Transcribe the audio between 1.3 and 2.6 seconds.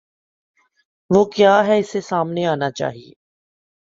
کیا ہے، اسے سامنے